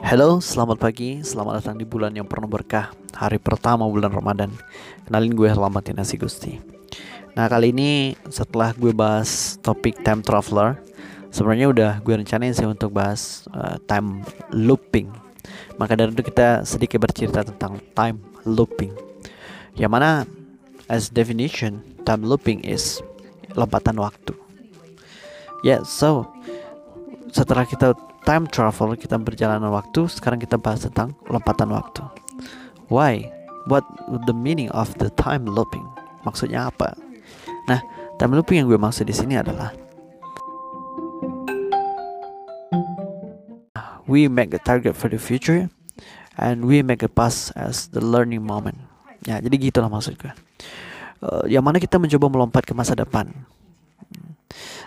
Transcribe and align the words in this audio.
Halo, 0.00 0.40
selamat 0.40 0.80
pagi, 0.80 1.20
selamat 1.20 1.60
datang 1.60 1.76
di 1.76 1.84
bulan 1.84 2.16
yang 2.16 2.24
penuh 2.24 2.48
berkah 2.48 2.88
Hari 3.12 3.36
pertama 3.36 3.84
bulan 3.84 4.08
Ramadan. 4.08 4.48
Kenalin 5.04 5.36
gue 5.36 5.44
Herlamatin 5.44 6.00
Nasi 6.00 6.16
Gusti. 6.16 6.56
Nah 7.36 7.44
kali 7.52 7.68
ini 7.68 8.16
setelah 8.32 8.72
gue 8.72 8.96
bahas 8.96 9.60
topik 9.60 10.00
time 10.00 10.24
traveler 10.24 10.80
Sebenarnya 11.28 11.68
udah 11.68 11.92
gue 12.00 12.14
rencanain 12.16 12.56
sih 12.56 12.64
untuk 12.64 12.96
bahas 12.96 13.44
uh, 13.52 13.76
time 13.84 14.24
looping. 14.50 15.12
Maka 15.76 15.94
dari 15.94 16.16
itu 16.16 16.24
kita 16.26 16.64
sedikit 16.64 16.96
bercerita 17.04 17.44
tentang 17.44 17.76
time 17.92 18.18
looping. 18.48 18.96
Yang 19.76 19.90
mana 19.92 20.10
as 20.88 21.12
definition 21.12 21.84
time 22.08 22.24
looping 22.24 22.64
is 22.64 23.04
lompatan 23.52 24.00
waktu. 24.00 24.32
Ya 25.60 25.76
yeah, 25.76 25.80
so 25.84 26.24
setelah 27.30 27.62
kita 27.68 27.94
time 28.30 28.46
travel 28.46 28.94
kita 28.94 29.18
perjalanan 29.18 29.74
waktu 29.74 30.06
sekarang 30.06 30.38
kita 30.38 30.54
bahas 30.54 30.86
tentang 30.86 31.18
lompatan 31.26 31.74
waktu. 31.74 32.06
Why? 32.86 33.26
What 33.66 33.82
the 34.06 34.30
meaning 34.30 34.70
of 34.70 34.94
the 35.02 35.10
time 35.18 35.50
looping? 35.50 35.82
Maksudnya 36.22 36.70
apa? 36.70 36.94
Nah 37.66 37.82
time 38.22 38.38
looping 38.38 38.62
yang 38.62 38.70
gue 38.70 38.78
maksud 38.78 39.10
di 39.10 39.14
sini 39.18 39.34
adalah 39.34 39.74
we 44.06 44.30
make 44.30 44.54
a 44.54 44.62
target 44.62 44.94
for 44.94 45.10
the 45.10 45.18
future 45.18 45.66
and 46.38 46.70
we 46.70 46.86
make 46.86 47.02
a 47.02 47.10
past 47.10 47.50
as 47.58 47.90
the 47.90 47.98
learning 47.98 48.46
moment. 48.46 48.78
Ya 49.26 49.42
jadi 49.42 49.58
gitulah 49.58 49.90
maksud 49.90 50.14
gue. 50.22 50.30
Uh, 51.18 51.50
yang 51.50 51.66
mana 51.66 51.82
kita 51.82 51.98
mencoba 51.98 52.30
melompat 52.30 52.62
ke 52.62 52.78
masa 52.78 52.94
depan. 52.94 53.26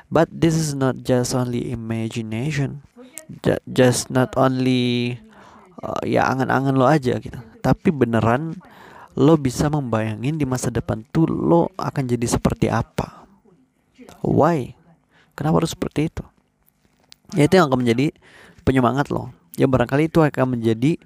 But 0.08 0.32
this 0.32 0.56
is 0.56 0.72
not 0.72 1.04
just 1.04 1.36
only 1.36 1.76
imagination 1.76 2.88
just 3.68 4.14
not 4.14 4.36
only 4.38 5.18
uh, 5.82 6.02
ya 6.06 6.28
angan-angan 6.30 6.76
lo 6.76 6.86
aja 6.86 7.18
gitu. 7.20 7.38
Tapi 7.64 7.90
beneran 7.92 8.58
lo 9.14 9.38
bisa 9.38 9.70
membayangin 9.70 10.40
di 10.40 10.46
masa 10.48 10.74
depan 10.74 11.06
tuh 11.14 11.30
lo 11.30 11.70
akan 11.78 12.04
jadi 12.06 12.26
seperti 12.26 12.68
apa. 12.70 13.28
Why? 14.24 14.74
Kenapa 15.34 15.64
harus 15.64 15.74
seperti 15.74 16.12
itu? 16.12 16.24
Ya 17.34 17.50
itu 17.50 17.58
yang 17.58 17.72
akan 17.72 17.82
menjadi 17.82 18.14
penyemangat 18.68 19.10
lo. 19.10 19.34
Ya 19.58 19.70
barangkali 19.70 20.10
itu 20.10 20.22
akan 20.22 20.58
menjadi 20.58 20.98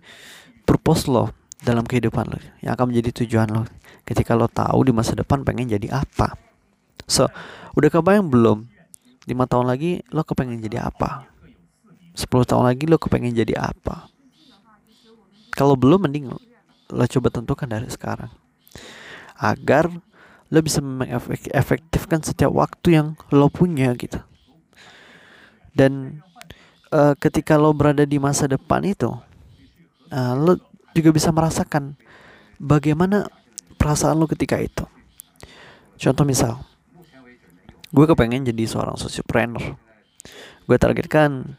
purpose 0.63 1.07
lo 1.07 1.31
dalam 1.63 1.83
kehidupan 1.83 2.25
lo 2.31 2.37
yang 2.63 2.75
akan 2.75 2.91
menjadi 2.91 3.23
tujuan 3.23 3.47
lo. 3.51 3.63
Ketika 4.07 4.35
lo 4.39 4.47
tahu 4.47 4.87
di 4.87 4.91
masa 4.95 5.15
depan 5.15 5.43
pengen 5.43 5.67
jadi 5.67 5.91
apa. 5.91 6.35
So 7.07 7.27
udah 7.75 7.89
kebayang 7.91 8.31
belum? 8.31 8.67
Lima 9.27 9.43
tahun 9.43 9.67
lagi 9.67 9.99
lo 10.15 10.23
kepengen 10.23 10.63
jadi 10.63 10.87
apa 10.87 11.36
10 12.17 12.49
tahun 12.49 12.65
lagi 12.65 12.89
lo 12.89 12.97
kepengen 12.97 13.37
jadi 13.37 13.53
apa? 13.61 14.09
Kalau 15.53 15.77
belum 15.77 16.09
mending 16.09 16.33
lo 16.89 17.05
coba 17.05 17.29
tentukan 17.29 17.69
dari 17.69 17.85
sekarang. 17.93 18.33
Agar 19.37 19.93
lo 20.49 20.59
bisa 20.65 20.81
mengefektifkan 20.81 22.25
setiap 22.25 22.49
waktu 22.49 22.97
yang 22.97 23.07
lo 23.29 23.53
punya 23.53 23.93
gitu. 23.93 24.17
Dan 25.77 26.25
uh, 26.89 27.13
ketika 27.21 27.53
lo 27.53 27.69
berada 27.77 28.01
di 28.01 28.17
masa 28.17 28.49
depan 28.49 28.81
itu 28.81 29.13
uh, 30.09 30.33
lo 30.33 30.57
juga 30.97 31.13
bisa 31.13 31.29
merasakan 31.29 31.93
bagaimana 32.57 33.29
perasaan 33.77 34.17
lo 34.17 34.25
ketika 34.25 34.57
itu. 34.57 34.89
Contoh 36.01 36.25
misal 36.25 36.65
gue 37.87 38.03
kepengen 38.03 38.43
jadi 38.43 38.67
seorang 38.67 38.99
sosiopreneur 38.99 39.79
gue 40.67 40.77
targetkan 40.77 41.55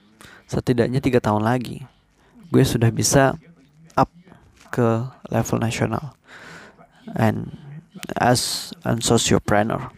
setidaknya 0.49 1.05
tiga 1.05 1.21
tahun 1.21 1.45
lagi 1.45 1.85
gue 2.49 2.65
sudah 2.65 2.89
bisa 2.89 3.37
up 3.95 4.09
ke 4.73 5.05
level 5.29 5.61
nasional 5.61 6.17
and 7.15 7.53
as 8.17 8.73
an 8.89 9.05
sociopreneur 9.05 9.93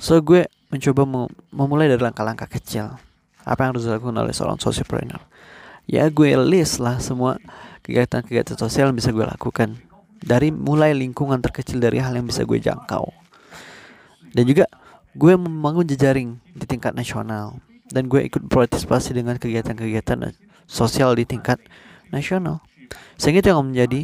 so 0.00 0.18
gue 0.24 0.48
mencoba 0.72 1.04
memulai 1.52 1.84
dari 1.84 2.00
langkah-langkah 2.00 2.48
kecil. 2.48 2.96
Apa 3.44 3.68
yang 3.68 3.76
harus 3.76 3.84
dilakukan 3.84 4.16
oleh 4.24 4.32
seorang 4.32 4.56
sociopreneur 4.56 5.20
ya 5.86 6.06
gue 6.10 6.34
list 6.38 6.78
lah 6.78 6.98
semua 7.02 7.38
kegiatan-kegiatan 7.82 8.58
sosial 8.58 8.90
yang 8.90 8.98
bisa 8.98 9.10
gue 9.10 9.26
lakukan. 9.26 9.78
Dari 10.22 10.54
mulai 10.54 10.94
lingkungan 10.94 11.42
terkecil 11.42 11.82
dari 11.82 11.98
hal 11.98 12.14
yang 12.14 12.30
bisa 12.30 12.46
gue 12.46 12.54
jangkau. 12.62 13.10
Dan 14.30 14.46
juga 14.46 14.70
gue 15.18 15.34
membangun 15.34 15.82
jejaring 15.82 16.38
di 16.54 16.64
tingkat 16.64 16.94
nasional 16.94 17.58
dan 17.92 18.08
gue 18.08 18.24
ikut 18.24 18.48
berpartisipasi 18.48 19.12
dengan 19.12 19.36
kegiatan-kegiatan 19.36 20.32
sosial 20.64 21.12
di 21.14 21.28
tingkat 21.28 21.60
nasional. 22.08 22.64
Sehingga 23.20 23.44
itu 23.44 23.48
yang 23.52 23.68
menjadi 23.68 24.00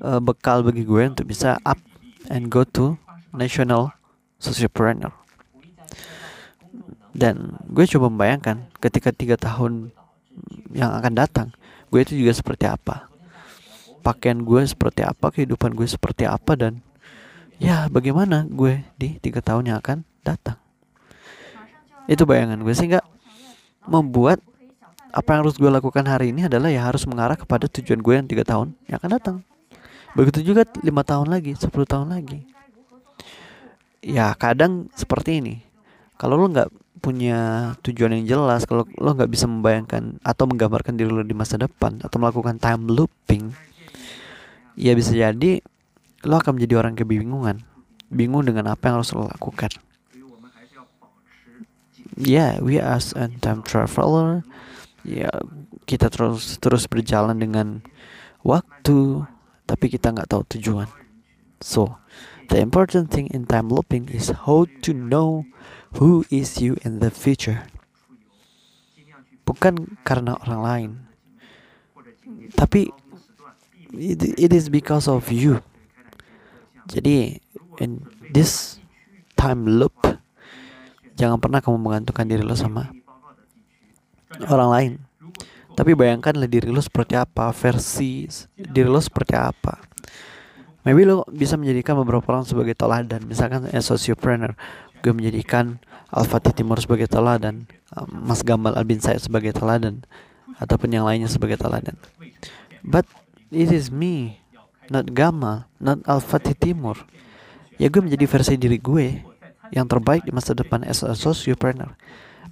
uh, 0.00 0.22
bekal 0.22 0.62
bagi 0.62 0.86
gue 0.86 1.02
untuk 1.02 1.26
bisa 1.26 1.58
up 1.66 1.78
and 2.30 2.48
go 2.48 2.62
to 2.62 2.94
national 3.34 3.90
sociopreneur. 4.38 5.10
Dan 7.12 7.60
gue 7.68 7.84
coba 7.84 8.08
membayangkan 8.08 8.72
ketika 8.80 9.12
tiga 9.12 9.36
tahun 9.36 9.92
yang 10.72 10.96
akan 10.96 11.12
datang 11.12 11.48
gue 11.92 12.00
itu 12.00 12.16
juga 12.24 12.32
seperti 12.32 12.64
apa. 12.64 13.12
Pakaian 14.00 14.40
gue 14.40 14.64
seperti 14.64 15.04
apa 15.04 15.28
kehidupan 15.28 15.76
gue 15.76 15.84
seperti 15.84 16.24
apa 16.24 16.56
dan 16.56 16.80
ya 17.60 17.86
bagaimana 17.92 18.48
gue 18.48 18.80
di 18.96 19.20
tiga 19.20 19.44
tahun 19.44 19.68
yang 19.68 19.78
akan 19.84 20.08
datang. 20.24 20.56
Itu 22.08 22.24
bayangan 22.24 22.64
gue. 22.64 22.72
Sehingga 22.72 23.04
membuat 23.86 24.38
apa 25.12 25.28
yang 25.36 25.40
harus 25.44 25.60
gue 25.60 25.68
lakukan 25.68 26.04
hari 26.08 26.32
ini 26.32 26.48
adalah 26.48 26.72
ya 26.72 26.88
harus 26.88 27.04
mengarah 27.04 27.36
kepada 27.36 27.68
tujuan 27.68 28.00
gue 28.00 28.14
yang 28.16 28.26
tiga 28.26 28.44
tahun 28.48 28.72
yang 28.88 28.96
akan 28.96 29.10
datang. 29.12 29.36
Begitu 30.16 30.52
juga 30.52 30.64
lima 30.80 31.04
tahun 31.04 31.28
lagi, 31.28 31.52
10 31.56 31.68
tahun 31.68 32.08
lagi. 32.12 32.44
Ya 34.00 34.32
kadang 34.36 34.88
seperti 34.96 35.44
ini. 35.44 35.54
Kalau 36.16 36.40
lo 36.40 36.48
nggak 36.48 36.68
punya 37.04 37.72
tujuan 37.84 38.20
yang 38.20 38.24
jelas, 38.24 38.64
kalau 38.64 38.88
lo 38.88 39.10
nggak 39.12 39.28
bisa 39.28 39.44
membayangkan 39.44 40.20
atau 40.24 40.44
menggambarkan 40.48 40.96
diri 40.96 41.12
lo 41.12 41.24
di 41.24 41.36
masa 41.36 41.60
depan 41.60 42.00
atau 42.00 42.16
melakukan 42.20 42.56
time 42.60 42.88
looping, 42.88 43.50
ya 44.78 44.94
bisa 44.94 45.12
jadi 45.12 45.60
lo 46.22 46.34
akan 46.38 46.60
menjadi 46.60 46.74
orang 46.78 46.94
kebingungan, 46.94 47.56
bingung 48.06 48.46
dengan 48.46 48.70
apa 48.70 48.86
yang 48.86 49.02
harus 49.02 49.10
lo 49.16 49.26
lakukan 49.26 49.72
yeah 52.16 52.60
we 52.60 52.78
as 52.78 53.12
a 53.16 53.28
time 53.40 53.64
traveler 53.64 54.44
ya 55.02 55.26
yeah, 55.26 55.36
kita 55.84 56.08
terus 56.12 56.60
terus 56.62 56.86
berjalan 56.86 57.38
dengan 57.38 57.82
waktu 58.46 59.26
tapi 59.66 59.86
kita 59.90 60.12
nggak 60.14 60.30
tahu 60.30 60.42
tujuan. 60.58 60.86
So 61.62 61.98
the 62.50 62.58
important 62.58 63.10
thing 63.10 63.30
in 63.30 63.46
time 63.46 63.70
looping 63.70 64.10
is 64.10 64.34
how 64.46 64.66
to 64.86 64.90
know 64.94 65.46
who 65.98 66.26
is 66.30 66.58
you 66.62 66.78
in 66.86 67.02
the 67.02 67.10
future. 67.10 67.66
Bukan 69.42 69.98
karena 70.06 70.38
orang 70.46 70.60
lain 70.62 70.90
tapi 72.54 72.92
it, 73.96 74.20
it 74.38 74.52
is 74.52 74.68
because 74.68 75.08
of 75.08 75.28
you. 75.32 75.60
Jadi 76.90 77.40
in 77.80 78.04
this 78.30 78.78
time 79.38 79.64
loop 79.64 80.11
Jangan 81.22 81.38
pernah 81.38 81.62
kamu 81.62 81.78
menggantungkan 81.78 82.26
diri 82.26 82.42
lo 82.42 82.58
sama 82.58 82.90
orang 84.50 84.70
lain. 84.74 84.92
Tapi 85.78 85.94
bayangkanlah 85.94 86.50
diri 86.50 86.66
lo 86.66 86.82
seperti 86.82 87.14
apa, 87.14 87.54
versi 87.54 88.26
diri 88.58 88.90
lo 88.90 88.98
seperti 88.98 89.38
apa. 89.38 89.78
Maybe 90.82 91.06
lo 91.06 91.22
bisa 91.30 91.54
menjadikan 91.54 91.94
beberapa 92.02 92.26
orang 92.34 92.42
sebagai 92.42 92.74
teladan. 92.74 93.22
Misalkan 93.22 93.70
as 93.70 93.86
sociopreneur, 93.86 94.58
gue 94.98 95.14
menjadikan 95.14 95.78
Alfa 96.10 96.42
Timur 96.42 96.82
sebagai 96.82 97.06
teladan, 97.06 97.70
um, 97.94 98.10
Mas 98.26 98.42
Gamal 98.42 98.74
Albin 98.74 98.98
Said 98.98 99.22
sebagai 99.22 99.54
teladan, 99.54 100.02
ataupun 100.58 100.90
yang 100.90 101.06
lainnya 101.06 101.30
sebagai 101.30 101.54
teladan. 101.54 101.94
But 102.82 103.06
it 103.54 103.70
is 103.70 103.94
me, 103.94 104.42
not 104.90 105.14
Gamal, 105.14 105.70
not 105.78 106.02
Alfa 106.02 106.42
Timur. 106.42 106.98
Ya 107.78 107.86
gue 107.86 108.02
menjadi 108.02 108.26
versi 108.26 108.58
diri 108.58 108.82
gue 108.82 109.31
yang 109.72 109.88
terbaik 109.88 110.22
di 110.28 110.30
masa 110.30 110.52
depan 110.52 110.84
as 110.84 111.00
a 111.02 111.16
sociopreneur. 111.16 111.96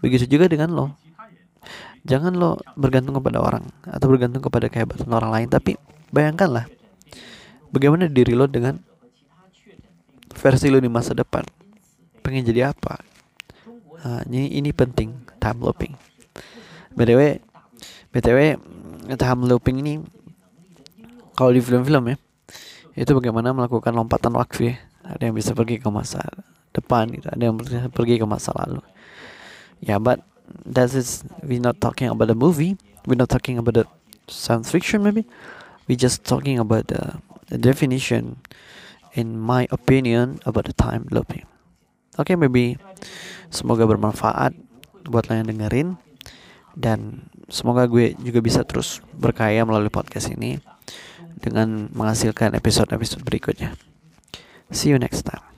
Begitu 0.00 0.25
juga 0.25 0.49
dengan 0.49 0.72
lo. 0.72 0.87
Jangan 2.08 2.32
lo 2.32 2.56
bergantung 2.81 3.20
kepada 3.20 3.44
orang 3.44 3.69
atau 3.84 4.08
bergantung 4.08 4.40
kepada 4.40 4.72
kehebatan 4.72 5.12
orang 5.12 5.28
lain, 5.28 5.49
tapi 5.52 5.76
bayangkanlah 6.08 6.64
bagaimana 7.69 8.08
diri 8.08 8.32
lo 8.32 8.49
dengan 8.49 8.81
versi 10.32 10.72
lo 10.72 10.81
di 10.81 10.88
masa 10.88 11.12
depan. 11.12 11.44
Pengen 12.25 12.49
jadi 12.49 12.72
apa? 12.72 13.05
Nah, 14.00 14.25
ini 14.32 14.56
ini 14.56 14.73
penting 14.73 15.12
time 15.37 15.61
looping. 15.61 15.93
btw 16.96 17.38
btw 18.11 18.58
time 19.14 19.43
looping 19.46 19.76
ini 19.84 20.02
kalau 21.37 21.55
di 21.55 21.61
film-film 21.62 22.11
ya 22.11 22.16
itu 22.99 23.11
bagaimana 23.14 23.55
melakukan 23.55 23.94
lompatan 23.94 24.34
waktu 24.34 24.75
ya 24.75 24.75
ada 25.06 25.23
yang 25.31 25.37
bisa 25.38 25.55
pergi 25.55 25.78
ke 25.78 25.88
masa 25.88 26.20
depan 26.72 27.11
gitu. 27.11 27.26
Ada 27.31 27.43
yang 27.50 27.56
pergi 27.90 28.20
ke 28.20 28.26
masa 28.26 28.55
lalu. 28.55 28.82
Ya 29.81 29.96
yeah, 29.96 29.99
but 29.99 30.22
that 30.67 30.93
is 30.93 31.25
we 31.43 31.58
not 31.58 31.78
talking 31.78 32.11
about 32.11 32.28
the 32.31 32.38
movie. 32.38 32.76
We 33.06 33.17
not 33.17 33.32
talking 33.32 33.56
about 33.58 33.75
the 33.75 33.87
science 34.28 34.70
fiction 34.70 35.02
maybe. 35.02 35.26
We 35.88 35.99
just 35.99 36.22
talking 36.22 36.61
about 36.61 36.93
the, 36.93 37.19
the 37.50 37.58
definition 37.58 38.38
in 39.17 39.40
my 39.40 39.67
opinion 39.75 40.38
about 40.46 40.70
the 40.70 40.76
time 40.76 41.11
looping. 41.11 41.49
Oke 42.19 42.34
okay, 42.34 42.37
maybe 42.37 42.78
semoga 43.50 43.88
bermanfaat 43.88 44.55
buat 45.08 45.26
lo 45.26 45.32
yang 45.34 45.50
dengerin. 45.50 45.99
Dan 46.70 47.26
semoga 47.50 47.90
gue 47.90 48.14
juga 48.23 48.38
bisa 48.38 48.62
terus 48.62 49.02
berkaya 49.11 49.66
melalui 49.66 49.90
podcast 49.90 50.31
ini 50.31 50.62
dengan 51.43 51.90
menghasilkan 51.90 52.55
episode-episode 52.55 53.26
berikutnya. 53.26 53.75
See 54.70 54.94
you 54.94 55.00
next 55.02 55.26
time 55.26 55.50